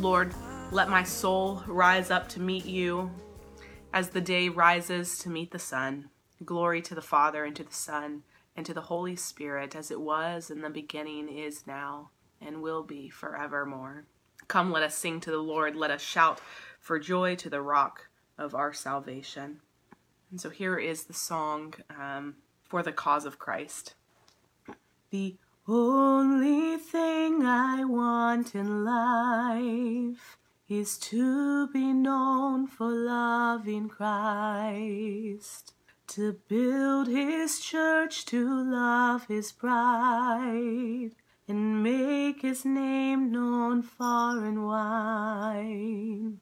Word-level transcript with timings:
Lord, 0.00 0.32
let 0.70 0.88
my 0.88 1.02
soul 1.02 1.62
rise 1.66 2.10
up 2.10 2.26
to 2.30 2.40
meet 2.40 2.64
you 2.64 3.10
as 3.92 4.08
the 4.08 4.20
day 4.22 4.48
rises 4.48 5.18
to 5.18 5.28
meet 5.28 5.50
the 5.50 5.58
sun. 5.58 6.08
Glory 6.42 6.80
to 6.80 6.94
the 6.94 7.02
Father, 7.02 7.44
and 7.44 7.54
to 7.56 7.64
the 7.64 7.74
Son, 7.74 8.22
and 8.56 8.64
to 8.64 8.72
the 8.72 8.80
Holy 8.80 9.14
Spirit, 9.14 9.76
as 9.76 9.90
it 9.90 10.00
was 10.00 10.50
in 10.50 10.62
the 10.62 10.70
beginning, 10.70 11.28
is 11.28 11.66
now, 11.66 12.08
and 12.40 12.62
will 12.62 12.82
be 12.82 13.10
forevermore. 13.10 14.06
Come, 14.48 14.72
let 14.72 14.82
us 14.82 14.94
sing 14.94 15.20
to 15.20 15.30
the 15.30 15.36
Lord. 15.36 15.76
Let 15.76 15.90
us 15.90 16.00
shout 16.00 16.40
for 16.78 16.98
joy 16.98 17.36
to 17.36 17.50
the 17.50 17.60
rock 17.60 18.08
of 18.38 18.54
our 18.54 18.72
salvation. 18.72 19.60
And 20.30 20.40
so 20.40 20.48
here 20.48 20.78
is 20.78 21.04
the 21.04 21.12
song 21.12 21.74
um, 21.90 22.36
for 22.64 22.82
the 22.82 22.92
cause 22.92 23.26
of 23.26 23.38
Christ. 23.38 23.96
The 25.10 25.36
only 25.72 26.76
thing 26.76 27.44
I 27.46 27.84
want 27.84 28.54
in 28.54 28.84
life 28.84 30.36
is 30.68 30.98
to 30.98 31.68
be 31.68 31.92
known 31.92 32.66
for 32.66 32.88
loving 32.90 33.88
Christ, 33.88 35.72
to 36.08 36.32
build 36.48 37.06
his 37.06 37.60
church, 37.60 38.24
to 38.26 38.64
love 38.64 39.26
his 39.26 39.52
bride, 39.52 41.12
and 41.46 41.82
make 41.82 42.42
his 42.42 42.64
name 42.64 43.30
known 43.30 43.82
far 43.82 44.44
and 44.44 44.66
wide. 44.66 46.38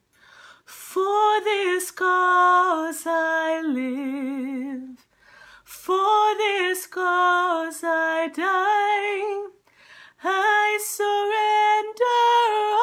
For 0.65 1.41
this 1.45 1.91
cause 1.91 3.05
I 3.07 3.63
live. 3.63 5.08
For 5.89 6.35
this 6.37 6.87
cause 6.87 7.83
I 7.83 8.29
die. 8.29 9.49
I 10.23 10.79
surrender 10.85 12.05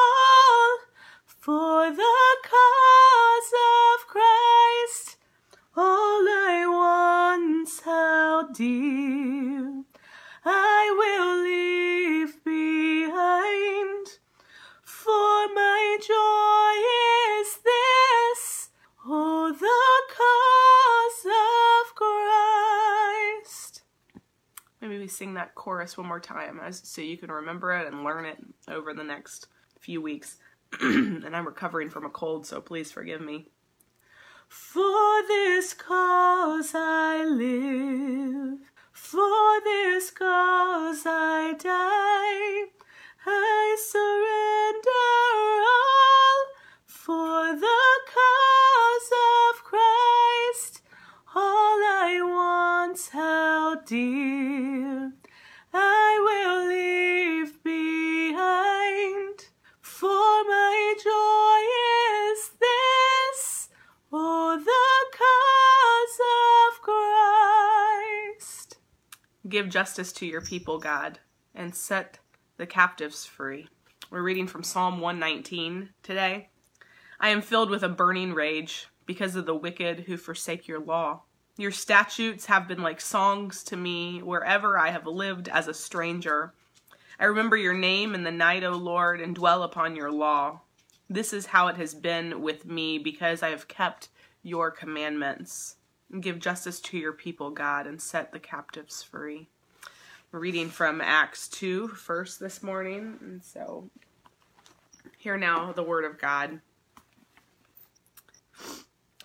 all 0.01 0.79
for 1.27 1.91
the 1.91 2.37
cause 2.41 3.51
of 3.93 4.07
Christ. 4.07 5.17
All 5.77 6.25
I 6.27 6.65
once 7.37 7.81
held 7.81 8.55
dear, 8.55 9.74
sing 25.15 25.35
that 25.35 25.55
chorus 25.55 25.97
one 25.97 26.07
more 26.07 26.19
time 26.19 26.59
as, 26.59 26.81
so 26.83 27.01
you 27.01 27.17
can 27.17 27.31
remember 27.31 27.71
it 27.73 27.87
and 27.87 28.03
learn 28.03 28.25
it 28.25 28.37
over 28.67 28.93
the 28.93 29.03
next 29.03 29.47
few 29.79 30.01
weeks. 30.01 30.37
and 30.81 31.35
I'm 31.35 31.45
recovering 31.45 31.89
from 31.89 32.05
a 32.05 32.09
cold, 32.09 32.45
so 32.45 32.61
please 32.61 32.91
forgive 32.91 33.21
me. 33.21 33.47
For 34.47 35.23
this 35.27 35.73
cause 35.73 36.71
I 36.75 37.23
live, 37.25 38.59
for 38.91 39.61
this 39.63 40.11
cause 40.11 41.03
I 41.05 41.53
die. 41.57 42.71
I 43.27 43.75
surrender 43.79 45.05
all 45.75 46.45
for 46.85 47.55
the 47.55 47.83
cause 48.13 49.11
of 49.51 49.63
Christ. 49.63 50.81
All 51.35 51.79
I 51.83 52.19
once 52.21 53.09
held 53.09 53.85
dear, 53.85 54.34
Give 69.55 69.69
justice 69.69 70.11
to 70.11 70.25
your 70.25 70.41
people, 70.41 70.79
God, 70.79 71.19
and 71.53 71.73
set 71.73 72.19
the 72.57 72.65
captives 72.67 73.23
free. 73.23 73.69
We're 74.11 74.21
reading 74.21 74.47
from 74.47 74.63
Psalm 74.63 74.99
119 74.99 75.91
today. 76.03 76.49
I 77.21 77.29
am 77.29 77.41
filled 77.41 77.69
with 77.69 77.81
a 77.81 77.87
burning 77.87 78.33
rage 78.33 78.89
because 79.05 79.37
of 79.37 79.45
the 79.45 79.55
wicked 79.55 80.01
who 80.01 80.17
forsake 80.17 80.67
your 80.67 80.81
law. 80.81 81.21
Your 81.55 81.71
statutes 81.71 82.47
have 82.47 82.67
been 82.67 82.81
like 82.81 82.99
songs 82.99 83.63
to 83.63 83.77
me 83.77 84.19
wherever 84.21 84.77
I 84.77 84.89
have 84.89 85.07
lived 85.07 85.47
as 85.47 85.69
a 85.69 85.73
stranger. 85.73 86.53
I 87.17 87.23
remember 87.23 87.55
your 87.55 87.73
name 87.73 88.13
in 88.13 88.25
the 88.25 88.31
night, 88.31 88.65
O 88.65 88.71
Lord, 88.71 89.21
and 89.21 89.33
dwell 89.33 89.63
upon 89.63 89.95
your 89.95 90.11
law. 90.11 90.59
This 91.09 91.31
is 91.31 91.45
how 91.45 91.67
it 91.69 91.77
has 91.77 91.95
been 91.95 92.41
with 92.41 92.65
me 92.65 92.97
because 92.97 93.41
I 93.41 93.51
have 93.51 93.69
kept 93.69 94.09
your 94.43 94.69
commandments. 94.69 95.77
Give 96.19 96.39
justice 96.39 96.79
to 96.81 96.97
your 96.97 97.13
people, 97.13 97.49
God, 97.49 97.87
and 97.87 98.01
set 98.01 98.31
the 98.31 98.39
captives 98.39 99.03
free. 99.03 99.47
We're 100.31 100.39
reading 100.39 100.69
from 100.69 101.01
Acts 101.01 101.47
2 101.47 101.89
first 101.89 102.39
this 102.39 102.61
morning, 102.61 103.17
and 103.21 103.43
so 103.43 103.89
hear 105.17 105.37
now 105.37 105.71
the 105.71 105.83
word 105.83 106.05
of 106.05 106.19
God. 106.19 106.61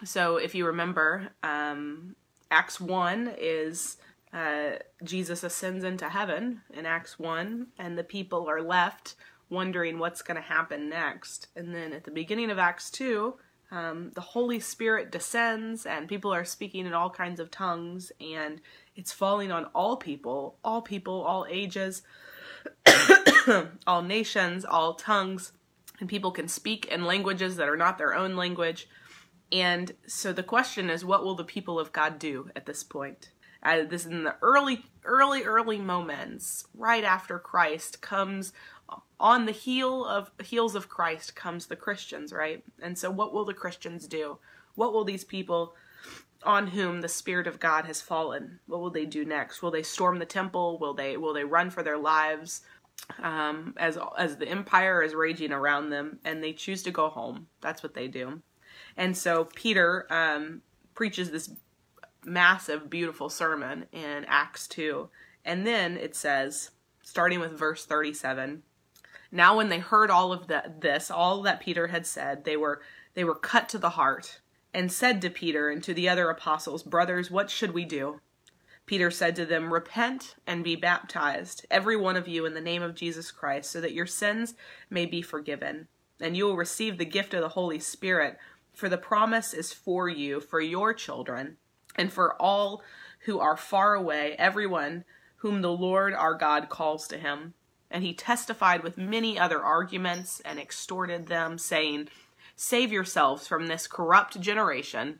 So, 0.04 0.36
if 0.36 0.54
you 0.54 0.66
remember, 0.66 1.28
um, 1.42 2.16
Acts 2.50 2.80
1 2.80 3.34
is 3.38 3.98
uh, 4.32 4.70
Jesus 5.04 5.42
ascends 5.42 5.84
into 5.84 6.08
heaven 6.08 6.62
in 6.72 6.86
Acts 6.86 7.18
1, 7.18 7.66
and 7.78 7.98
the 7.98 8.04
people 8.04 8.48
are 8.48 8.62
left 8.62 9.16
wondering 9.48 9.98
what's 9.98 10.22
going 10.22 10.36
to 10.36 10.48
happen 10.48 10.88
next. 10.88 11.48
And 11.56 11.74
then 11.74 11.92
at 11.92 12.04
the 12.04 12.10
beginning 12.10 12.50
of 12.50 12.58
Acts 12.58 12.90
2, 12.90 13.34
um, 13.70 14.10
the 14.14 14.20
Holy 14.20 14.58
Spirit 14.58 15.12
descends, 15.12 15.86
and 15.86 16.08
people 16.08 16.32
are 16.32 16.44
speaking 16.44 16.86
in 16.86 16.92
all 16.92 17.10
kinds 17.10 17.38
of 17.38 17.50
tongues, 17.50 18.10
and 18.20 18.60
it's 18.96 19.12
falling 19.12 19.52
on 19.52 19.66
all 19.74 19.96
people, 19.96 20.58
all 20.64 20.82
people, 20.82 21.22
all 21.22 21.46
ages, 21.48 22.02
all 23.86 24.02
nations, 24.02 24.64
all 24.64 24.94
tongues, 24.94 25.52
and 26.00 26.08
people 26.08 26.32
can 26.32 26.48
speak 26.48 26.86
in 26.86 27.04
languages 27.04 27.56
that 27.56 27.68
are 27.68 27.76
not 27.76 27.96
their 27.96 28.14
own 28.14 28.34
language. 28.34 28.88
And 29.52 29.92
so 30.06 30.32
the 30.32 30.42
question 30.42 30.90
is, 30.90 31.04
what 31.04 31.24
will 31.24 31.34
the 31.34 31.44
people 31.44 31.78
of 31.78 31.92
God 31.92 32.18
do 32.18 32.50
at 32.56 32.66
this 32.66 32.82
point? 32.82 33.30
Uh, 33.62 33.82
this 33.84 34.06
in 34.06 34.24
the 34.24 34.36
early, 34.42 34.86
early, 35.04 35.42
early 35.44 35.78
moments, 35.78 36.64
right 36.74 37.04
after 37.04 37.38
Christ 37.38 38.00
comes 38.00 38.52
on 39.20 39.46
the 39.46 39.52
heel 39.52 40.04
of 40.04 40.32
heels 40.42 40.74
of 40.74 40.88
Christ 40.88 41.36
comes 41.36 41.66
the 41.66 41.76
Christians, 41.76 42.32
right? 42.32 42.64
And 42.82 42.98
so 42.98 43.10
what 43.10 43.32
will 43.32 43.44
the 43.44 43.54
Christians 43.54 44.08
do? 44.08 44.38
What 44.74 44.92
will 44.92 45.04
these 45.04 45.24
people 45.24 45.74
on 46.42 46.68
whom 46.68 47.00
the 47.00 47.08
spirit 47.08 47.46
of 47.46 47.60
God 47.60 47.84
has 47.84 48.00
fallen. 48.00 48.60
What 48.66 48.80
will 48.80 48.90
they 48.90 49.06
do 49.06 49.24
next? 49.24 49.62
Will 49.62 49.70
they 49.70 49.82
storm 49.82 50.18
the 50.18 50.24
temple? 50.24 50.78
Will 50.78 50.94
they 50.94 51.16
will 51.16 51.34
they 51.34 51.44
run 51.44 51.70
for 51.70 51.82
their 51.82 51.98
lives? 51.98 52.62
Um, 53.22 53.74
as 53.76 53.98
as 54.18 54.36
the 54.36 54.48
empire 54.48 55.02
is 55.02 55.14
raging 55.14 55.52
around 55.52 55.90
them, 55.90 56.18
and 56.24 56.42
they 56.42 56.52
choose 56.52 56.82
to 56.84 56.90
go 56.90 57.08
home. 57.08 57.48
That's 57.60 57.82
what 57.82 57.94
they 57.94 58.08
do. 58.08 58.42
And 58.96 59.16
so 59.16 59.48
Peter 59.54 60.06
um, 60.10 60.62
preaches 60.94 61.30
this 61.30 61.50
massive, 62.24 62.90
beautiful 62.90 63.28
sermon 63.28 63.86
in 63.92 64.24
Acts 64.26 64.68
two, 64.68 65.08
and 65.44 65.66
then 65.66 65.96
it 65.96 66.14
says, 66.14 66.70
starting 67.02 67.40
with 67.40 67.58
verse 67.58 67.84
thirty-seven. 67.84 68.62
Now, 69.32 69.56
when 69.56 69.68
they 69.68 69.78
heard 69.78 70.10
all 70.10 70.32
of 70.32 70.48
this, 70.48 71.10
all 71.10 71.42
that 71.42 71.60
Peter 71.60 71.88
had 71.88 72.06
said, 72.06 72.44
they 72.44 72.56
were 72.56 72.80
they 73.14 73.24
were 73.24 73.34
cut 73.34 73.68
to 73.70 73.78
the 73.78 73.90
heart 73.90 74.40
and 74.72 74.92
said 74.92 75.20
to 75.22 75.30
Peter 75.30 75.68
and 75.68 75.82
to 75.82 75.94
the 75.94 76.08
other 76.08 76.30
apostles, 76.30 76.82
Brothers, 76.82 77.30
what 77.30 77.50
should 77.50 77.72
we 77.72 77.84
do? 77.84 78.20
Peter 78.86 79.10
said 79.10 79.36
to 79.36 79.46
them, 79.46 79.72
Repent 79.72 80.34
and 80.46 80.64
be 80.64 80.74
baptized, 80.74 81.64
every 81.70 81.96
one 81.96 82.16
of 82.16 82.26
you, 82.26 82.44
in 82.44 82.54
the 82.54 82.60
name 82.60 82.82
of 82.82 82.94
Jesus 82.94 83.30
Christ, 83.30 83.70
so 83.70 83.80
that 83.80 83.92
your 83.92 84.06
sins 84.06 84.54
may 84.88 85.06
be 85.06 85.22
forgiven, 85.22 85.86
and 86.20 86.36
you 86.36 86.44
will 86.44 86.56
receive 86.56 86.98
the 86.98 87.04
gift 87.04 87.34
of 87.34 87.40
the 87.40 87.50
Holy 87.50 87.78
Spirit. 87.78 88.36
For 88.72 88.88
the 88.88 88.98
promise 88.98 89.54
is 89.54 89.72
for 89.72 90.08
you, 90.08 90.40
for 90.40 90.60
your 90.60 90.92
children, 90.92 91.56
and 91.96 92.12
for 92.12 92.34
all 92.40 92.82
who 93.20 93.38
are 93.38 93.56
far 93.56 93.94
away, 93.94 94.34
everyone 94.38 95.04
whom 95.36 95.62
the 95.62 95.72
Lord 95.72 96.12
our 96.12 96.34
God 96.34 96.68
calls 96.68 97.06
to 97.08 97.18
him. 97.18 97.54
And 97.90 98.04
he 98.04 98.14
testified 98.14 98.82
with 98.82 98.96
many 98.96 99.38
other 99.38 99.60
arguments 99.60 100.40
and 100.44 100.58
exhorted 100.58 101.26
them, 101.26 101.58
saying, 101.58 102.08
Save 102.54 102.92
yourselves 102.92 103.48
from 103.48 103.66
this 103.66 103.86
corrupt 103.86 104.40
generation. 104.40 105.18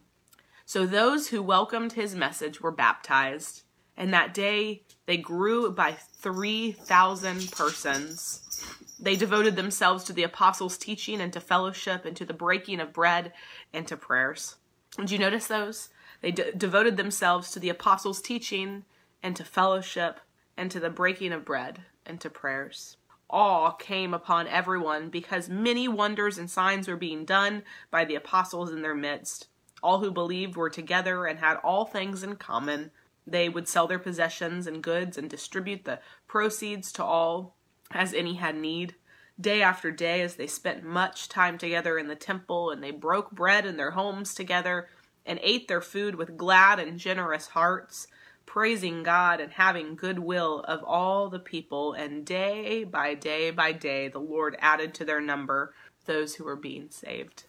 So 0.67 0.87
those 0.87 1.29
who 1.29 1.43
welcomed 1.43 1.95
his 1.95 2.15
message 2.15 2.61
were 2.61 2.71
baptized, 2.71 3.63
and 3.97 4.15
that 4.15 4.33
day 4.33 4.83
they 5.07 5.17
grew 5.17 5.73
by 5.73 5.93
3,000 5.93 7.51
persons. 7.51 8.65
They 9.01 9.17
devoted 9.17 9.57
themselves 9.57 10.05
to 10.05 10.13
the 10.13 10.23
apostles' 10.23 10.79
teaching 10.79 11.21
and 11.21 11.33
to 11.33 11.41
fellowship 11.41 12.05
and 12.05 12.17
to 12.17 12.25
the 12.25 12.35
breaking 12.35 12.79
of 12.79 12.93
bread 12.93 13.33
and 13.73 13.89
to 13.89 13.97
prayers. 13.97 14.57
Did 14.97 15.11
you 15.11 15.19
notice 15.19 15.47
those? 15.47 15.89
They 16.21 16.31
de- 16.31 16.53
devoted 16.53 16.97
themselves 16.97 17.51
to 17.53 17.59
the 17.59 17.71
apostles' 17.71 18.21
teaching 18.21 18.85
and 19.23 19.35
to 19.37 19.45
fellowship 19.45 20.21
and 20.57 20.71
to 20.71 20.79
the 20.79 20.91
breaking 20.91 21.33
of 21.33 21.45
bread 21.45 21.81
and 22.11 22.21
to 22.21 22.29
prayers 22.29 22.99
awe 23.33 23.71
came 23.71 24.13
upon 24.13 24.47
everyone 24.49 25.09
because 25.09 25.49
many 25.49 25.89
wonders 25.89 26.39
and 26.39 26.51
signs 26.51 26.89
were 26.89 26.97
being 26.97 27.25
done 27.25 27.63
by 27.91 28.05
the 28.05 28.15
apostles 28.15 28.71
in 28.71 28.83
their 28.83 28.95
midst. 28.95 29.49
All 29.83 30.01
who 30.01 30.11
believed 30.11 30.57
were 30.57 30.71
together 30.71 31.27
and 31.27 31.39
had 31.39 31.57
all 31.59 31.85
things 31.85 32.23
in 32.23 32.37
common. 32.37 32.91
They 33.27 33.49
would 33.49 33.69
sell 33.69 33.87
their 33.87 33.99
possessions 33.99 34.67
and 34.67 34.83
goods 34.83 35.17
and 35.17 35.31
distribute 35.31 35.85
the 35.85 36.01
proceeds 36.27 36.93
to 36.93 37.05
all 37.05 37.57
as 37.93 38.13
any 38.13 38.35
had 38.35 38.57
need. 38.57 38.95
Day 39.41 39.63
after 39.63 39.91
day, 39.91 40.21
as 40.21 40.35
they 40.35 40.47
spent 40.47 40.85
much 40.85 41.29
time 41.29 41.57
together 41.57 41.97
in 41.97 42.09
the 42.09 42.15
temple, 42.15 42.71
and 42.71 42.83
they 42.83 42.91
broke 42.91 43.31
bread 43.31 43.65
in 43.65 43.79
their 43.79 43.93
homes 43.93 44.35
together, 44.35 44.89
and 45.25 45.41
ate 45.43 45.67
their 45.67 45.81
food 45.81 46.15
with 46.15 46.37
glad 46.37 46.79
and 46.79 46.99
generous 46.99 47.49
hearts 47.49 48.07
praising 48.53 49.05
God 49.05 49.41
and 49.41 49.53
having 49.53 49.95
goodwill 49.95 50.65
of 50.67 50.83
all 50.83 51.29
the 51.29 51.39
people, 51.39 51.93
and 51.93 52.27
day 52.27 52.83
by 52.83 53.15
day 53.15 53.53
by 53.53 53.71
day 53.71 54.09
the 54.09 54.19
Lord 54.19 54.57
added 54.59 54.93
to 54.95 55.05
their 55.05 55.21
number 55.21 55.73
those 56.07 56.35
who 56.35 56.43
were 56.43 56.57
being 56.57 56.89
saved. 56.91 57.45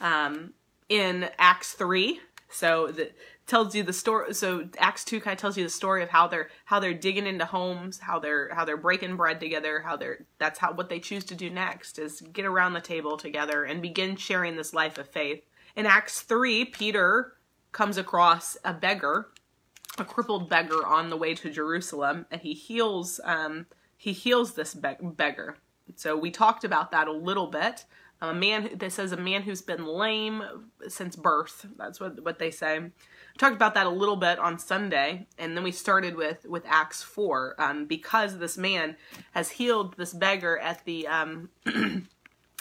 Um, 0.00 0.54
in 0.88 1.28
Acts 1.38 1.74
three, 1.74 2.20
so 2.48 2.86
that 2.92 3.14
tells 3.46 3.74
you 3.74 3.82
the 3.82 3.92
story. 3.92 4.32
So 4.32 4.68
Acts 4.78 5.04
two 5.04 5.20
kind 5.20 5.34
of 5.34 5.38
tells 5.38 5.58
you 5.58 5.64
the 5.64 5.70
story 5.70 6.02
of 6.02 6.08
how 6.08 6.26
they're 6.26 6.48
how 6.64 6.80
they're 6.80 6.94
digging 6.94 7.26
into 7.26 7.44
homes, 7.44 7.98
how 7.98 8.18
they're 8.18 8.54
how 8.54 8.64
they're 8.64 8.78
breaking 8.78 9.16
bread 9.16 9.38
together, 9.38 9.82
how 9.84 9.98
they're 9.98 10.24
that's 10.38 10.58
how 10.58 10.72
what 10.72 10.88
they 10.88 10.98
choose 10.98 11.24
to 11.24 11.34
do 11.34 11.50
next 11.50 11.98
is 11.98 12.22
get 12.22 12.46
around 12.46 12.72
the 12.72 12.80
table 12.80 13.18
together 13.18 13.64
and 13.64 13.82
begin 13.82 14.16
sharing 14.16 14.56
this 14.56 14.72
life 14.72 14.96
of 14.96 15.06
faith. 15.10 15.42
In 15.76 15.84
Acts 15.84 16.22
three, 16.22 16.64
Peter 16.64 17.34
comes 17.74 17.98
across 17.98 18.56
a 18.64 18.72
beggar, 18.72 19.28
a 19.98 20.04
crippled 20.04 20.48
beggar 20.48 20.86
on 20.86 21.10
the 21.10 21.16
way 21.16 21.34
to 21.34 21.50
Jerusalem, 21.50 22.24
and 22.30 22.40
he 22.40 22.54
heals 22.54 23.20
um, 23.24 23.66
he 23.98 24.12
heals 24.12 24.54
this 24.54 24.72
be- 24.74 24.96
beggar. 25.02 25.58
So 25.96 26.16
we 26.16 26.30
talked 26.30 26.64
about 26.64 26.90
that 26.92 27.08
a 27.08 27.12
little 27.12 27.48
bit. 27.48 27.84
A 28.22 28.32
man 28.32 28.70
that 28.76 28.92
says 28.92 29.12
a 29.12 29.18
man 29.18 29.42
who's 29.42 29.60
been 29.60 29.84
lame 29.84 30.42
since 30.88 31.14
birth. 31.14 31.66
That's 31.76 32.00
what 32.00 32.22
what 32.24 32.38
they 32.38 32.50
say. 32.50 32.80
Talked 33.36 33.56
about 33.56 33.74
that 33.74 33.86
a 33.86 33.90
little 33.90 34.16
bit 34.16 34.38
on 34.38 34.58
Sunday, 34.58 35.26
and 35.38 35.56
then 35.56 35.64
we 35.64 35.72
started 35.72 36.14
with 36.14 36.46
with 36.46 36.64
Acts 36.66 37.02
four 37.02 37.54
um, 37.58 37.84
because 37.84 38.38
this 38.38 38.56
man 38.56 38.96
has 39.32 39.50
healed 39.50 39.96
this 39.98 40.14
beggar 40.14 40.58
at 40.58 40.84
the 40.84 41.06
um, 41.08 41.50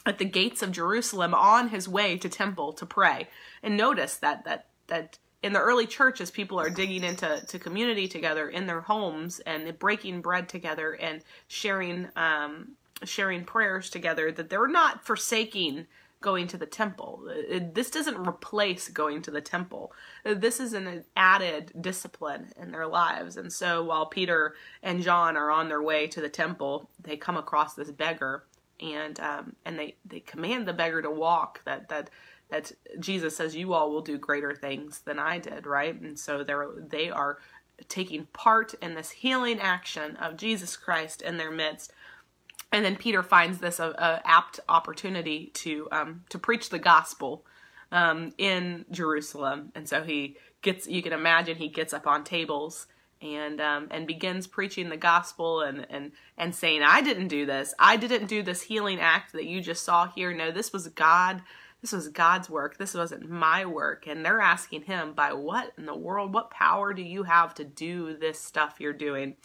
at 0.05 0.17
the 0.17 0.25
gates 0.25 0.61
of 0.61 0.71
Jerusalem 0.71 1.33
on 1.33 1.69
his 1.69 1.87
way 1.87 2.17
to 2.17 2.27
temple 2.27 2.73
to 2.73 2.85
pray. 2.85 3.29
And 3.61 3.77
notice 3.77 4.17
that 4.17 4.43
that 4.43 4.67
that 4.87 5.17
in 5.41 5.53
the 5.53 5.59
early 5.59 5.85
church 5.85 6.21
as 6.21 6.31
people 6.31 6.59
are 6.59 6.69
digging 6.69 7.03
into 7.03 7.43
to 7.47 7.59
community 7.59 8.07
together 8.07 8.49
in 8.49 8.65
their 8.65 8.81
homes 8.81 9.39
and 9.41 9.77
breaking 9.77 10.21
bread 10.21 10.47
together 10.47 10.93
and 10.93 11.21
sharing 11.47 12.07
um, 12.15 12.69
sharing 13.03 13.43
prayers 13.43 13.89
together 13.89 14.31
that 14.31 14.49
they're 14.49 14.67
not 14.67 15.05
forsaking 15.05 15.85
going 16.21 16.47
to 16.47 16.57
the 16.57 16.65
temple. 16.65 17.29
This 17.73 17.91
doesn't 17.91 18.25
replace 18.25 18.87
going 18.87 19.21
to 19.23 19.31
the 19.31 19.41
temple. 19.41 19.91
This 20.23 20.61
is 20.61 20.71
an 20.71 21.03
added 21.17 21.73
discipline 21.81 22.53
in 22.57 22.71
their 22.71 22.87
lives. 22.87 23.35
And 23.35 23.51
so 23.51 23.83
while 23.83 24.05
peter 24.05 24.55
and 24.81 25.03
john 25.03 25.35
are 25.35 25.51
on 25.51 25.67
their 25.67 25.83
way 25.83 26.07
to 26.07 26.21
the 26.21 26.29
temple 26.29 26.89
they 27.01 27.17
come 27.17 27.35
across 27.35 27.73
this 27.73 27.91
beggar 27.91 28.45
and 28.79 29.19
um, 29.19 29.55
and 29.65 29.77
they 29.77 29.95
they 30.05 30.19
command 30.19 30.67
the 30.67 30.73
beggar 30.73 31.01
to 31.01 31.11
walk 31.11 31.63
that 31.65 31.89
that 31.89 32.09
that 32.53 32.71
Jesus 32.99 33.35
says 33.35 33.55
you 33.55 33.73
all 33.73 33.89
will 33.89 34.01
do 34.01 34.19
greater 34.19 34.53
things 34.53 34.99
than 34.99 35.17
I 35.17 35.39
did, 35.39 35.65
right? 35.65 35.99
And 35.99 36.19
so 36.19 36.43
they're 36.43 36.69
they 36.77 37.09
are 37.09 37.39
taking 37.89 38.27
part 38.27 38.75
in 38.75 38.93
this 38.93 39.09
healing 39.09 39.59
action 39.59 40.15
of 40.17 40.37
Jesus 40.37 40.77
Christ 40.77 41.23
in 41.23 41.37
their 41.37 41.49
midst. 41.49 41.91
And 42.71 42.85
then 42.85 42.95
Peter 42.95 43.23
finds 43.23 43.57
this 43.57 43.79
a, 43.79 43.89
a 43.89 44.21
apt 44.23 44.59
opportunity 44.69 45.47
to 45.55 45.87
um, 45.91 46.25
to 46.29 46.37
preach 46.37 46.69
the 46.69 46.77
gospel 46.77 47.43
um, 47.91 48.33
in 48.37 48.85
Jerusalem, 48.91 49.71
and 49.73 49.89
so 49.89 50.03
he 50.03 50.37
gets. 50.61 50.87
You 50.87 51.01
can 51.01 51.13
imagine 51.13 51.57
he 51.57 51.69
gets 51.69 51.91
up 51.91 52.05
on 52.05 52.23
tables 52.23 52.85
and 53.19 53.59
um, 53.61 53.87
and 53.89 54.05
begins 54.05 54.45
preaching 54.45 54.89
the 54.89 54.97
gospel 54.97 55.61
and 55.61 55.87
and 55.89 56.11
and 56.37 56.53
saying, 56.53 56.83
"I 56.83 57.01
didn't 57.01 57.29
do 57.29 57.47
this. 57.47 57.73
I 57.79 57.97
didn't 57.97 58.27
do 58.27 58.43
this 58.43 58.61
healing 58.61 58.99
act 58.99 59.33
that 59.33 59.45
you 59.45 59.59
just 59.59 59.83
saw 59.83 60.07
here. 60.07 60.31
No, 60.35 60.51
this 60.51 60.71
was 60.71 60.87
God 60.89 61.41
this 61.83 61.91
was 61.91 62.07
God's 62.07 62.49
work. 62.49 62.77
This 62.77 62.93
wasn't 62.93 63.29
my 63.29 63.65
work. 63.65 64.07
And 64.07 64.25
they're 64.25 64.39
asking 64.39 64.83
him, 64.83 65.11
by 65.11 65.33
what 65.33 65.73
in 65.77 65.85
the 65.85 65.93
world, 65.93 66.33
what 66.33 66.49
power 66.49 66.93
do 66.93 67.01
you 67.01 67.23
have 67.23 67.53
to 67.55 67.65
do 67.65 68.15
this 68.15 68.39
stuff 68.39 68.77
you're 68.79 68.93
doing? 68.93 69.35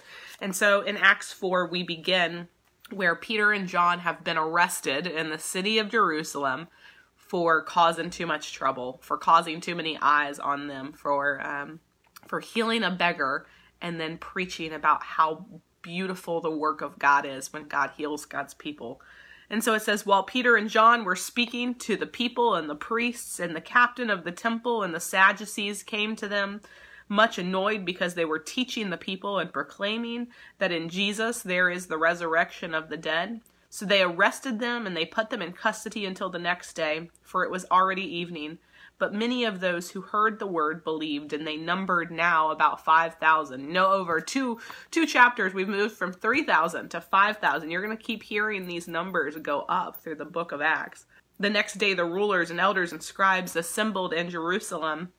And 0.40 0.54
so 0.54 0.82
in 0.82 0.96
Acts 0.96 1.32
4, 1.32 1.66
we 1.66 1.82
begin 1.82 2.46
where 2.92 3.16
Peter 3.16 3.52
and 3.52 3.66
John 3.66 3.98
have 3.98 4.22
been 4.22 4.38
arrested 4.38 5.08
in 5.08 5.30
the 5.30 5.38
city 5.38 5.78
of 5.78 5.90
Jerusalem 5.90 6.68
for 7.16 7.60
causing 7.60 8.08
too 8.08 8.24
much 8.24 8.52
trouble, 8.52 9.00
for 9.02 9.18
causing 9.18 9.60
too 9.60 9.74
many 9.74 9.98
eyes 10.00 10.38
on 10.38 10.68
them, 10.68 10.92
for 10.92 11.44
um, 11.44 11.80
for 12.28 12.38
healing 12.38 12.84
a 12.84 12.90
beggar, 12.92 13.46
and 13.82 14.00
then 14.00 14.16
preaching 14.16 14.72
about 14.72 15.02
how 15.02 15.44
beautiful 15.82 16.40
the 16.40 16.50
work 16.52 16.82
of 16.82 17.00
God 17.00 17.26
is 17.26 17.52
when 17.52 17.64
God 17.64 17.90
heals 17.96 18.26
God's 18.26 18.54
people. 18.54 19.00
And 19.50 19.64
so 19.64 19.74
it 19.74 19.82
says, 19.82 20.04
while 20.04 20.22
Peter 20.24 20.56
and 20.56 20.68
John 20.68 21.04
were 21.04 21.16
speaking 21.16 21.74
to 21.76 21.96
the 21.96 22.06
people 22.06 22.54
and 22.54 22.68
the 22.68 22.74
priests, 22.74 23.40
and 23.40 23.56
the 23.56 23.60
captain 23.60 24.10
of 24.10 24.24
the 24.24 24.32
temple 24.32 24.82
and 24.82 24.94
the 24.94 25.00
Sadducees 25.00 25.82
came 25.82 26.16
to 26.16 26.28
them, 26.28 26.60
much 27.08 27.38
annoyed 27.38 27.84
because 27.84 28.14
they 28.14 28.26
were 28.26 28.38
teaching 28.38 28.90
the 28.90 28.98
people 28.98 29.38
and 29.38 29.52
proclaiming 29.52 30.28
that 30.58 30.72
in 30.72 30.90
Jesus 30.90 31.40
there 31.42 31.70
is 31.70 31.86
the 31.86 31.96
resurrection 31.96 32.74
of 32.74 32.90
the 32.90 32.98
dead. 32.98 33.40
So 33.70 33.86
they 33.86 34.02
arrested 34.02 34.60
them 34.60 34.86
and 34.86 34.96
they 34.96 35.06
put 35.06 35.30
them 35.30 35.42
in 35.42 35.52
custody 35.52 36.04
until 36.04 36.28
the 36.28 36.38
next 36.38 36.74
day, 36.74 37.10
for 37.22 37.44
it 37.44 37.50
was 37.50 37.66
already 37.70 38.02
evening. 38.02 38.58
But 38.98 39.14
many 39.14 39.44
of 39.44 39.60
those 39.60 39.90
who 39.90 40.00
heard 40.00 40.38
the 40.38 40.46
word 40.46 40.82
believed, 40.82 41.32
and 41.32 41.46
they 41.46 41.56
numbered 41.56 42.10
now 42.10 42.50
about 42.50 42.84
5,000. 42.84 43.72
No, 43.72 43.92
over 43.92 44.20
two, 44.20 44.58
two 44.90 45.06
chapters, 45.06 45.54
we've 45.54 45.68
moved 45.68 45.96
from 45.96 46.12
3,000 46.12 46.88
to 46.90 47.00
5,000. 47.00 47.70
You're 47.70 47.84
going 47.84 47.96
to 47.96 48.02
keep 48.02 48.22
hearing 48.22 48.66
these 48.66 48.88
numbers 48.88 49.36
go 49.36 49.60
up 49.68 49.96
through 50.02 50.16
the 50.16 50.24
book 50.24 50.50
of 50.50 50.60
Acts. 50.60 51.06
The 51.38 51.50
next 51.50 51.74
day, 51.74 51.94
the 51.94 52.04
rulers 52.04 52.50
and 52.50 52.58
elders 52.58 52.92
and 52.92 53.02
scribes 53.02 53.54
assembled 53.54 54.12
in 54.12 54.30
Jerusalem 54.30 55.12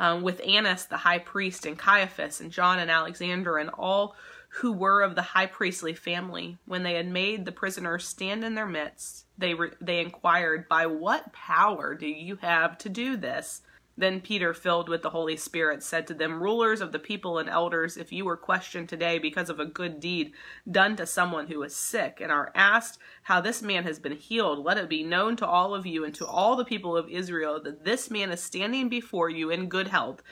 um, 0.00 0.22
with 0.22 0.40
Annas 0.44 0.86
the 0.86 0.96
high 0.96 1.18
priest, 1.18 1.66
and 1.66 1.78
Caiaphas, 1.78 2.40
and 2.40 2.50
John 2.50 2.80
and 2.80 2.90
Alexander, 2.90 3.58
and 3.58 3.70
all 3.70 4.16
who 4.54 4.72
were 4.72 5.02
of 5.02 5.14
the 5.14 5.22
high 5.22 5.46
priestly 5.46 5.94
family. 5.94 6.58
When 6.66 6.82
they 6.82 6.94
had 6.94 7.08
made 7.08 7.44
the 7.44 7.52
prisoners 7.52 8.06
stand 8.06 8.44
in 8.44 8.54
their 8.54 8.66
midst, 8.66 9.26
they 9.38 9.54
re- 9.54 9.70
they 9.80 10.00
inquired, 10.00 10.68
"By 10.68 10.86
what 10.86 11.32
power 11.32 11.94
do 11.94 12.06
you 12.06 12.36
have 12.36 12.76
to 12.78 12.88
do 12.88 13.16
this?" 13.16 13.62
Then 13.96 14.20
Peter, 14.22 14.54
filled 14.54 14.88
with 14.88 15.02
the 15.02 15.10
Holy 15.10 15.36
Spirit, 15.36 15.82
said 15.82 16.06
to 16.06 16.14
them, 16.14 16.42
Rulers 16.42 16.80
of 16.80 16.90
the 16.90 16.98
people 16.98 17.38
and 17.38 17.50
elders, 17.50 17.98
if 17.98 18.12
you 18.12 18.24
were 18.24 18.36
questioned 18.36 18.88
today 18.88 19.18
because 19.18 19.50
of 19.50 19.60
a 19.60 19.66
good 19.66 20.00
deed 20.00 20.32
done 20.70 20.96
to 20.96 21.06
someone 21.06 21.48
who 21.48 21.62
is 21.62 21.76
sick, 21.76 22.18
and 22.18 22.32
are 22.32 22.50
asked 22.54 22.98
how 23.24 23.42
this 23.42 23.60
man 23.60 23.84
has 23.84 23.98
been 23.98 24.16
healed, 24.16 24.64
let 24.64 24.78
it 24.78 24.88
be 24.88 25.02
known 25.02 25.36
to 25.36 25.46
all 25.46 25.74
of 25.74 25.84
you 25.84 26.04
and 26.04 26.14
to 26.14 26.26
all 26.26 26.56
the 26.56 26.64
people 26.64 26.96
of 26.96 27.10
Israel 27.10 27.60
that 27.62 27.84
this 27.84 28.10
man 28.10 28.32
is 28.32 28.42
standing 28.42 28.88
before 28.88 29.28
you 29.28 29.50
in 29.50 29.68
good 29.68 29.88
health. 29.88 30.22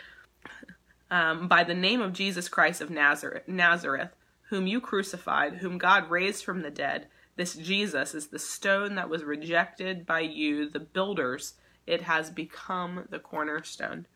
Um, 1.11 1.49
by 1.49 1.65
the 1.65 1.75
name 1.75 2.01
of 2.01 2.13
Jesus 2.13 2.49
Christ 2.49 2.81
of 2.81 2.91
Nazareth, 2.91 3.49
Nazareth, 3.49 4.11
whom 4.51 4.67
you 4.67 4.81
crucified, 4.81 5.55
whom 5.55 5.79
God 5.79 6.11
raised 6.11 6.45
from 6.45 6.63
the 6.63 6.71
dead, 6.71 7.07
this 7.37 7.55
Jesus 7.55 8.15
is 8.15 8.27
the 8.27 8.39
stone 8.39 8.97
that 8.97 9.09
was 9.09 9.25
rejected 9.25 10.05
by 10.05 10.21
you, 10.21 10.69
the 10.69 10.81
builders 10.81 11.55
it 11.87 12.03
has 12.03 12.31
become 12.31 13.07
the 13.09 13.19
cornerstone. 13.19 14.07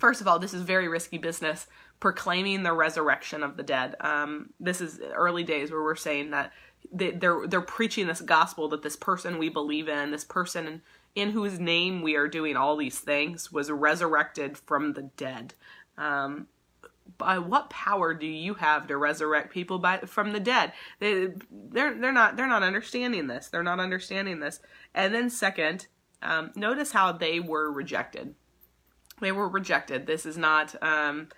First 0.00 0.20
of 0.20 0.26
all, 0.26 0.38
this 0.38 0.54
is 0.54 0.62
very 0.62 0.88
risky 0.88 1.18
business, 1.18 1.66
proclaiming 2.00 2.62
the 2.62 2.72
resurrection 2.72 3.42
of 3.42 3.56
the 3.56 3.62
dead. 3.62 3.94
Um, 4.00 4.50
this 4.58 4.80
is 4.80 4.98
early 5.14 5.44
days 5.44 5.70
where 5.70 5.82
we're 5.82 5.94
saying 5.94 6.30
that 6.30 6.52
they, 6.90 7.10
they're 7.10 7.46
they're 7.46 7.60
preaching 7.60 8.06
this 8.06 8.22
gospel 8.22 8.68
that 8.70 8.82
this 8.82 8.96
person 8.96 9.38
we 9.38 9.50
believe 9.50 9.88
in, 9.88 10.10
this 10.10 10.24
person 10.24 10.82
in 11.14 11.30
whose 11.30 11.60
name 11.60 12.02
we 12.02 12.16
are 12.16 12.28
doing 12.28 12.56
all 12.56 12.76
these 12.76 12.98
things, 12.98 13.52
was 13.52 13.70
resurrected 13.70 14.56
from 14.56 14.94
the 14.94 15.02
dead. 15.02 15.54
Um, 16.00 16.46
by 17.18 17.38
what 17.38 17.70
power 17.70 18.14
do 18.14 18.26
you 18.26 18.54
have 18.54 18.86
to 18.86 18.96
resurrect 18.96 19.52
people 19.52 19.78
by 19.78 19.98
from 19.98 20.32
the 20.32 20.40
dead? 20.40 20.72
They 20.98 21.28
they're 21.50 21.94
they're 21.94 22.12
not 22.12 22.36
they're 22.36 22.46
not 22.46 22.62
understanding 22.62 23.26
this. 23.26 23.48
They're 23.48 23.62
not 23.62 23.80
understanding 23.80 24.40
this. 24.40 24.60
And 24.94 25.14
then 25.14 25.28
second, 25.30 25.86
um, 26.22 26.50
notice 26.54 26.92
how 26.92 27.12
they 27.12 27.40
were 27.40 27.70
rejected. 27.70 28.34
They 29.20 29.32
were 29.32 29.48
rejected. 29.48 30.06
This 30.06 30.24
is 30.24 30.38
not, 30.38 30.74
um, 30.82 31.28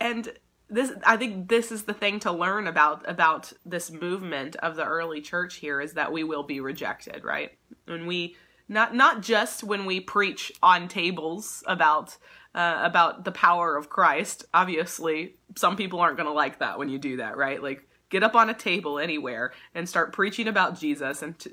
and 0.00 0.32
this 0.68 0.92
I 1.06 1.16
think 1.16 1.48
this 1.48 1.70
is 1.70 1.84
the 1.84 1.94
thing 1.94 2.20
to 2.20 2.32
learn 2.32 2.66
about 2.66 3.08
about 3.08 3.52
this 3.64 3.90
movement 3.90 4.56
of 4.56 4.76
the 4.76 4.84
early 4.84 5.20
church 5.20 5.56
here 5.56 5.80
is 5.80 5.94
that 5.94 6.12
we 6.12 6.24
will 6.24 6.42
be 6.42 6.60
rejected, 6.60 7.24
right? 7.24 7.52
When 7.86 8.06
we 8.06 8.36
not 8.68 8.94
not 8.94 9.22
just 9.22 9.64
when 9.64 9.86
we 9.86 10.00
preach 10.00 10.52
on 10.62 10.88
tables 10.88 11.62
about 11.66 12.18
uh, 12.54 12.80
about 12.82 13.24
the 13.24 13.32
power 13.32 13.76
of 13.76 13.88
Christ. 13.88 14.44
Obviously, 14.52 15.36
some 15.56 15.76
people 15.76 16.00
aren't 16.00 16.16
going 16.16 16.28
to 16.28 16.32
like 16.32 16.58
that 16.58 16.78
when 16.78 16.88
you 16.88 16.98
do 16.98 17.18
that, 17.18 17.36
right? 17.36 17.62
Like 17.62 17.86
get 18.08 18.22
up 18.22 18.34
on 18.34 18.50
a 18.50 18.54
table 18.54 18.98
anywhere 18.98 19.52
and 19.74 19.88
start 19.88 20.12
preaching 20.12 20.48
about 20.48 20.78
Jesus 20.78 21.22
and 21.22 21.38
t- 21.38 21.50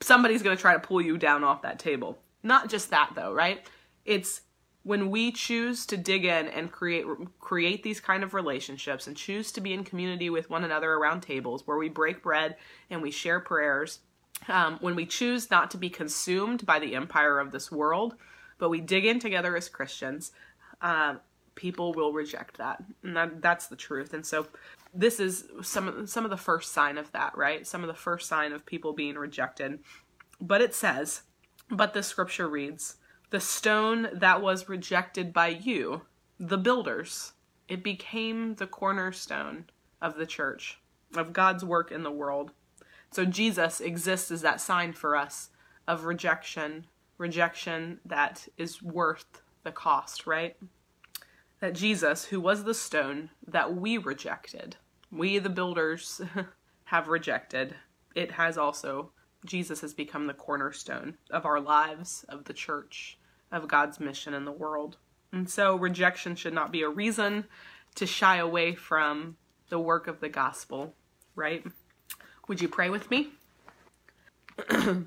somebody's 0.00 0.42
going 0.42 0.56
to 0.56 0.60
try 0.60 0.74
to 0.74 0.80
pull 0.80 1.00
you 1.00 1.16
down 1.16 1.44
off 1.44 1.62
that 1.62 1.78
table. 1.78 2.18
Not 2.42 2.68
just 2.68 2.90
that 2.90 3.12
though, 3.14 3.32
right? 3.32 3.66
It's 4.04 4.42
when 4.82 5.10
we 5.10 5.30
choose 5.30 5.84
to 5.86 5.96
dig 5.96 6.24
in 6.24 6.48
and 6.48 6.72
create 6.72 7.04
create 7.38 7.82
these 7.82 8.00
kind 8.00 8.22
of 8.22 8.32
relationships 8.32 9.06
and 9.06 9.16
choose 9.16 9.52
to 9.52 9.60
be 9.60 9.74
in 9.74 9.84
community 9.84 10.30
with 10.30 10.48
one 10.48 10.64
another 10.64 10.92
around 10.92 11.20
tables 11.20 11.66
where 11.66 11.76
we 11.76 11.88
break 11.88 12.22
bread 12.22 12.56
and 12.88 13.02
we 13.02 13.10
share 13.10 13.40
prayers 13.40 14.00
um, 14.48 14.78
when 14.80 14.94
we 14.94 15.04
choose 15.04 15.50
not 15.50 15.70
to 15.70 15.76
be 15.76 15.90
consumed 15.90 16.64
by 16.64 16.78
the 16.78 16.94
empire 16.94 17.38
of 17.38 17.52
this 17.52 17.70
world 17.70 18.14
but 18.60 18.70
we 18.70 18.80
dig 18.80 19.04
in 19.04 19.18
together 19.18 19.56
as 19.56 19.68
christians 19.68 20.30
uh, 20.82 21.16
people 21.56 21.92
will 21.92 22.12
reject 22.12 22.58
that 22.58 22.82
and 23.02 23.16
that, 23.16 23.42
that's 23.42 23.66
the 23.66 23.76
truth 23.76 24.14
and 24.14 24.24
so 24.24 24.46
this 24.92 25.20
is 25.20 25.44
some 25.62 26.06
some 26.06 26.24
of 26.24 26.30
the 26.30 26.36
first 26.36 26.72
sign 26.72 26.98
of 26.98 27.10
that, 27.12 27.36
right? 27.36 27.66
Some 27.66 27.82
of 27.82 27.88
the 27.88 27.94
first 27.94 28.28
sign 28.28 28.52
of 28.52 28.66
people 28.66 28.92
being 28.92 29.16
rejected. 29.16 29.80
But 30.40 30.60
it 30.60 30.74
says, 30.74 31.22
but 31.70 31.94
the 31.94 32.02
scripture 32.02 32.48
reads, 32.48 32.96
the 33.30 33.40
stone 33.40 34.08
that 34.12 34.42
was 34.42 34.68
rejected 34.68 35.32
by 35.32 35.48
you, 35.48 36.02
the 36.38 36.58
builders, 36.58 37.32
it 37.68 37.84
became 37.84 38.56
the 38.56 38.66
cornerstone 38.66 39.66
of 40.00 40.16
the 40.16 40.26
church, 40.26 40.80
of 41.14 41.32
God's 41.32 41.64
work 41.64 41.92
in 41.92 42.02
the 42.02 42.10
world. 42.10 42.50
So 43.12 43.24
Jesus 43.24 43.80
exists 43.80 44.30
as 44.30 44.42
that 44.42 44.60
sign 44.60 44.92
for 44.92 45.14
us 45.14 45.50
of 45.86 46.04
rejection, 46.04 46.86
rejection 47.20 48.00
that 48.04 48.48
is 48.56 48.82
worth 48.82 49.42
the 49.62 49.70
cost, 49.70 50.26
right? 50.26 50.56
that 51.60 51.74
Jesus, 51.74 52.24
who 52.24 52.40
was 52.40 52.64
the 52.64 52.74
stone 52.74 53.30
that 53.46 53.76
we 53.76 53.98
rejected, 53.98 54.76
we 55.12 55.38
the 55.38 55.50
builders 55.50 56.20
have 56.84 57.08
rejected, 57.08 57.74
it 58.14 58.32
has 58.32 58.58
also, 58.58 59.12
Jesus 59.44 59.82
has 59.82 59.94
become 59.94 60.26
the 60.26 60.34
cornerstone 60.34 61.16
of 61.30 61.46
our 61.46 61.60
lives, 61.60 62.24
of 62.28 62.44
the 62.44 62.52
church, 62.52 63.18
of 63.52 63.68
God's 63.68 64.00
mission 64.00 64.34
in 64.34 64.44
the 64.44 64.52
world. 64.52 64.96
And 65.32 65.48
so 65.48 65.76
rejection 65.76 66.34
should 66.34 66.54
not 66.54 66.72
be 66.72 66.82
a 66.82 66.88
reason 66.88 67.44
to 67.96 68.06
shy 68.06 68.38
away 68.38 68.74
from 68.74 69.36
the 69.68 69.78
work 69.78 70.08
of 70.08 70.20
the 70.20 70.28
gospel, 70.28 70.94
right? 71.36 71.64
Would 72.48 72.60
you 72.60 72.68
pray 72.68 72.90
with 72.90 73.10
me? 73.10 73.28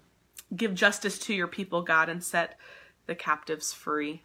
Give 0.55 0.73
justice 0.73 1.17
to 1.19 1.33
your 1.33 1.47
people, 1.47 1.81
God, 1.81 2.09
and 2.09 2.23
set 2.23 2.57
the 3.05 3.15
captives 3.15 3.73
free. 3.73 4.23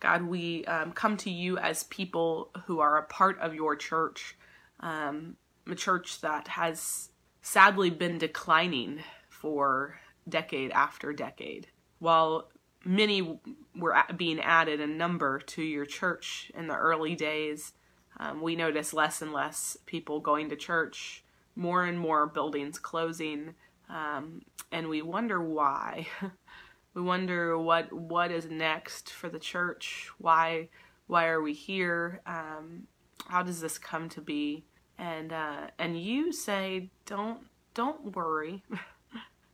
God, 0.00 0.24
we 0.24 0.64
um, 0.66 0.92
come 0.92 1.16
to 1.18 1.30
you 1.30 1.56
as 1.56 1.84
people 1.84 2.50
who 2.66 2.80
are 2.80 2.98
a 2.98 3.04
part 3.04 3.38
of 3.40 3.54
your 3.54 3.74
church, 3.74 4.36
um, 4.80 5.36
a 5.66 5.74
church 5.74 6.20
that 6.20 6.48
has 6.48 7.08
sadly 7.40 7.90
been 7.90 8.18
declining 8.18 9.00
for 9.28 9.98
decade 10.28 10.70
after 10.72 11.12
decade. 11.12 11.68
While 12.00 12.48
many 12.84 13.40
were 13.74 13.96
being 14.16 14.40
added 14.40 14.80
in 14.80 14.98
number 14.98 15.38
to 15.38 15.62
your 15.62 15.86
church 15.86 16.52
in 16.54 16.66
the 16.66 16.76
early 16.76 17.14
days, 17.14 17.72
um, 18.18 18.40
we 18.40 18.56
notice 18.56 18.92
less 18.92 19.22
and 19.22 19.32
less 19.32 19.76
people 19.86 20.20
going 20.20 20.50
to 20.50 20.56
church, 20.56 21.24
more 21.56 21.84
and 21.84 21.98
more 21.98 22.26
buildings 22.26 22.78
closing, 22.78 23.54
um, 23.88 24.42
and 24.72 24.88
we 24.88 25.02
wonder 25.02 25.40
why. 25.40 26.06
we 26.94 27.02
wonder 27.02 27.58
what 27.58 27.92
what 27.92 28.30
is 28.30 28.46
next 28.46 29.10
for 29.10 29.28
the 29.28 29.38
church? 29.38 30.10
Why 30.18 30.68
why 31.06 31.26
are 31.26 31.42
we 31.42 31.52
here? 31.52 32.20
Um, 32.26 32.86
how 33.28 33.42
does 33.42 33.60
this 33.60 33.78
come 33.78 34.08
to 34.10 34.20
be? 34.20 34.64
And 34.98 35.32
uh, 35.32 35.68
and 35.78 36.00
you 36.00 36.32
say 36.32 36.90
don't 37.06 37.40
don't 37.74 38.14
worry. 38.14 38.62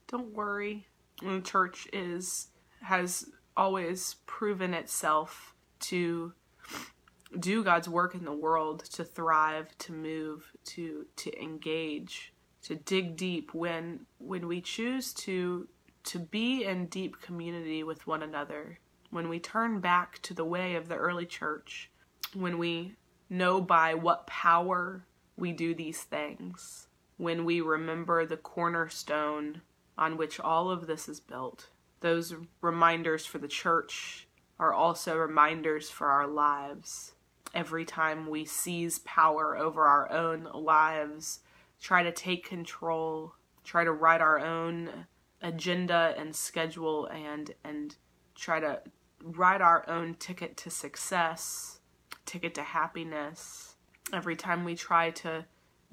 Don't 0.09 0.35
worry. 0.35 0.89
And 1.23 1.41
the 1.41 1.49
church 1.49 1.87
is 1.93 2.49
has 2.83 3.27
always 3.57 4.17
proven 4.27 4.75
itself 4.75 5.55
to 5.79 6.33
do 7.39 7.63
God's 7.63 7.89
work 7.89 8.15
in 8.15 8.25
the 8.25 8.33
world 8.33 8.85
to 8.87 9.05
thrive 9.05 9.77
to 9.79 9.93
move 9.93 10.51
to 10.65 11.07
to 11.17 11.43
engage 11.43 12.33
to 12.63 12.75
dig 12.75 13.17
deep 13.17 13.55
when 13.55 14.07
when 14.19 14.47
we 14.47 14.61
choose 14.61 15.13
to 15.15 15.69
to 16.05 16.19
be 16.19 16.65
in 16.65 16.87
deep 16.87 17.21
community 17.21 17.83
with 17.83 18.07
one 18.07 18.23
another, 18.23 18.79
when 19.11 19.29
we 19.29 19.39
turn 19.39 19.81
back 19.81 20.21
to 20.23 20.35
the 20.35 20.45
way 20.45 20.75
of 20.75 20.89
the 20.89 20.97
early 20.97 21.27
church, 21.27 21.91
when 22.35 22.59
we 22.59 22.95
know 23.29 23.61
by 23.61 23.95
what 23.95 24.27
power 24.27 25.05
we 25.37 25.53
do 25.53 25.75
these 25.75 26.03
things, 26.03 26.89
when 27.17 27.45
we 27.45 27.61
remember 27.61 28.25
the 28.25 28.37
cornerstone 28.37 29.61
on 29.99 30.17
which 30.17 30.41
all 30.41 30.71
of 30.71 30.87
this 30.87 31.09
is 31.09 31.21
built, 31.21 31.69
those 32.01 32.35
reminders 32.63 33.27
for 33.27 33.39
the 33.39 33.49
church 33.49 34.27
are 34.59 34.73
also 34.73 35.17
reminders 35.17 35.91
for 35.91 36.09
our 36.09 36.27
lives. 36.27 37.13
Every 37.55 37.85
time 37.85 38.29
we 38.31 38.45
seize 38.45 39.01
power 39.01 39.57
over 39.57 39.87
our 39.87 40.11
own 40.11 40.49
lives, 40.55 41.41
try 41.81 42.03
to 42.03 42.13
take 42.13 42.49
control, 42.49 43.35
try 43.65 43.85
to 43.85 43.93
write 43.93 44.21
our 44.21 44.39
own 44.39 45.07
agenda 45.43 46.15
and 46.19 46.37
schedule 46.37 47.07
and 47.07 47.55
and 47.65 47.97
try 48.35 48.61
to 48.61 48.81
write 49.23 49.61
our 49.61 49.89
own 49.89 50.15
ticket 50.15 50.57
to 50.57 50.71
success, 50.71 51.81
ticket 52.27 52.55
to 52.55 52.63
happiness. 52.63 53.75
Every 54.13 54.37
time 54.37 54.65
we 54.65 54.75
try 54.75 55.11
to 55.11 55.45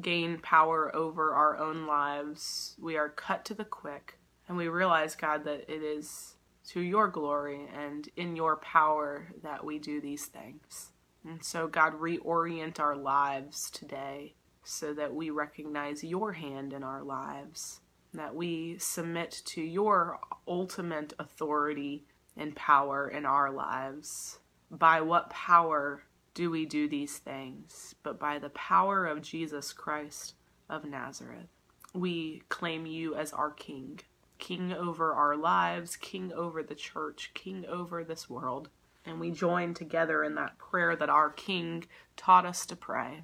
gain 0.01 0.39
power 0.39 0.95
over 0.95 1.33
our 1.33 1.57
own 1.57 1.87
lives, 1.87 2.75
we 2.79 2.97
are 2.97 3.09
cut 3.09 3.45
to 3.45 3.53
the 3.53 3.65
quick 3.65 4.17
and 4.47 4.57
we 4.57 4.67
realize, 4.67 5.15
God, 5.15 5.43
that 5.45 5.65
it 5.69 5.83
is 5.83 6.35
to 6.69 6.81
your 6.81 7.07
glory 7.07 7.67
and 7.75 8.07
in 8.15 8.35
your 8.35 8.57
power 8.57 9.27
that 9.43 9.63
we 9.63 9.79
do 9.79 9.99
these 10.01 10.25
things. 10.25 10.91
And 11.25 11.43
so, 11.43 11.67
God, 11.67 11.99
reorient 11.99 12.79
our 12.79 12.95
lives 12.95 13.69
today 13.69 14.35
so 14.67 14.93
that 14.93 15.13
we 15.13 15.29
recognize 15.29 16.03
your 16.03 16.33
hand 16.33 16.73
in 16.73 16.83
our 16.83 17.03
lives 17.03 17.81
that 18.13 18.35
we 18.35 18.77
submit 18.79 19.41
to 19.45 19.61
your 19.61 20.19
ultimate 20.47 21.13
authority 21.19 22.05
and 22.35 22.55
power 22.55 23.07
in 23.07 23.25
our 23.25 23.51
lives. 23.51 24.39
By 24.69 25.01
what 25.01 25.29
power 25.29 26.03
do 26.33 26.51
we 26.51 26.65
do 26.65 26.87
these 26.87 27.17
things, 27.17 27.95
but 28.03 28.19
by 28.19 28.39
the 28.39 28.49
power 28.49 29.05
of 29.05 29.21
Jesus 29.21 29.73
Christ 29.73 30.35
of 30.69 30.83
Nazareth. 30.85 31.47
We 31.93 32.43
claim 32.49 32.85
you 32.85 33.15
as 33.15 33.33
our 33.33 33.51
King, 33.51 34.01
King 34.37 34.73
over 34.73 35.13
our 35.13 35.35
lives, 35.35 35.95
King 35.95 36.31
over 36.33 36.61
the 36.61 36.75
church, 36.75 37.31
King 37.33 37.65
over 37.65 38.03
this 38.03 38.29
world. 38.29 38.69
And 39.05 39.19
we 39.19 39.31
join 39.31 39.73
together 39.73 40.23
in 40.23 40.35
that 40.35 40.57
prayer 40.57 40.95
that 40.95 41.09
our 41.09 41.29
King 41.29 41.85
taught 42.17 42.45
us 42.45 42.65
to 42.67 42.75
pray. 42.75 43.23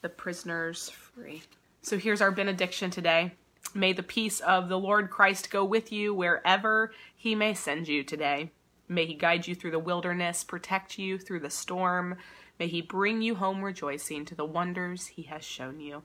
the 0.00 0.08
prisoners 0.08 0.90
free. 0.90 1.42
So 1.82 1.98
here's 1.98 2.20
our 2.20 2.30
benediction 2.30 2.90
today. 2.90 3.32
May 3.74 3.92
the 3.92 4.02
peace 4.02 4.40
of 4.40 4.68
the 4.68 4.78
Lord 4.78 5.10
Christ 5.10 5.50
go 5.50 5.64
with 5.64 5.92
you 5.92 6.14
wherever 6.14 6.92
he 7.14 7.34
may 7.34 7.54
send 7.54 7.88
you 7.88 8.02
today. 8.02 8.50
May 8.88 9.04
he 9.04 9.14
guide 9.14 9.46
you 9.46 9.54
through 9.54 9.72
the 9.72 9.78
wilderness, 9.78 10.42
protect 10.44 10.98
you 10.98 11.18
through 11.18 11.40
the 11.40 11.50
storm. 11.50 12.16
May 12.58 12.68
he 12.68 12.80
bring 12.80 13.20
you 13.20 13.34
home 13.34 13.62
rejoicing 13.62 14.24
to 14.24 14.34
the 14.34 14.44
wonders 14.44 15.08
he 15.08 15.22
has 15.24 15.44
shown 15.44 15.80
you. 15.80 16.02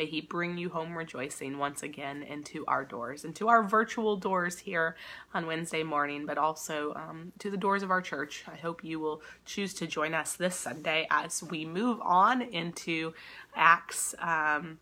May 0.00 0.06
he 0.06 0.22
bring 0.22 0.56
you 0.56 0.70
home 0.70 0.96
rejoicing 0.96 1.58
once 1.58 1.82
again 1.82 2.22
into 2.22 2.64
our 2.64 2.86
doors, 2.86 3.26
into 3.26 3.48
our 3.48 3.62
virtual 3.62 4.16
doors 4.16 4.58
here 4.58 4.96
on 5.34 5.46
Wednesday 5.46 5.82
morning, 5.82 6.24
but 6.24 6.38
also 6.38 6.94
um, 6.94 7.32
to 7.38 7.50
the 7.50 7.58
doors 7.58 7.82
of 7.82 7.90
our 7.90 8.00
church. 8.00 8.42
I 8.50 8.56
hope 8.56 8.82
you 8.82 8.98
will 8.98 9.20
choose 9.44 9.74
to 9.74 9.86
join 9.86 10.14
us 10.14 10.36
this 10.36 10.56
Sunday 10.56 11.06
as 11.10 11.42
we 11.42 11.66
move 11.66 12.00
on 12.00 12.40
into 12.40 13.12
Acts. 13.54 14.14
Um, 14.18 14.78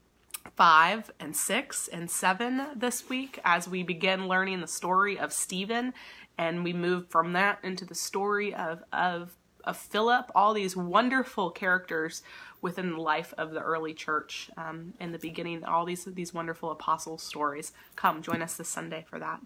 5 0.56 1.10
and 1.20 1.36
6 1.36 1.88
and 1.88 2.10
7 2.10 2.68
this 2.76 3.08
week 3.08 3.38
as 3.44 3.68
we 3.68 3.82
begin 3.82 4.28
learning 4.28 4.60
the 4.60 4.66
story 4.66 5.18
of 5.18 5.30
Stephen 5.32 5.92
and 6.38 6.64
we 6.64 6.72
move 6.72 7.08
from 7.10 7.34
that 7.34 7.58
into 7.62 7.84
the 7.84 7.94
story 7.94 8.54
of 8.54 8.82
of 8.90 9.36
of 9.64 9.76
Philip, 9.76 10.30
all 10.34 10.54
these 10.54 10.76
wonderful 10.76 11.50
characters 11.50 12.22
within 12.60 12.92
the 12.92 13.00
life 13.00 13.32
of 13.38 13.52
the 13.52 13.60
early 13.60 13.94
church 13.94 14.50
um, 14.56 14.94
in 15.00 15.12
the 15.12 15.18
beginning. 15.18 15.64
All 15.64 15.84
these 15.84 16.04
these 16.04 16.34
wonderful 16.34 16.70
apostle 16.70 17.18
stories. 17.18 17.72
Come 17.96 18.22
join 18.22 18.42
us 18.42 18.56
this 18.56 18.68
Sunday 18.68 19.04
for 19.08 19.18
that. 19.18 19.40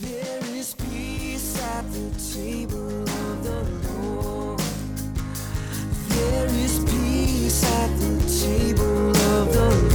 There 0.00 0.44
is 0.56 0.74
peace 0.74 1.62
at 1.62 1.82
the 1.92 2.10
table 2.34 3.02
of 3.02 3.44
the 3.44 3.62
Lord. 4.02 4.60
There 6.08 6.46
is 6.46 6.84
peace 6.84 7.64
at 7.64 7.88
the 7.98 8.46
table 8.46 9.10
of 9.10 9.52
the 9.52 9.70
Lord. 9.70 9.91